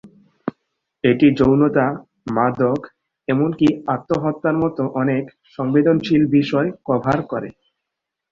এটি 1.03 1.27
যৌনতা, 1.39 1.85
মাদক, 2.35 2.79
এমনকি 3.27 3.67
আত্মহত্যার 3.87 4.55
মতো 4.63 4.83
অনেক 5.01 5.23
সংবেদনশীল 5.57 6.23
বিষয় 6.37 6.67
কভার 6.87 7.19
করে। 7.31 7.49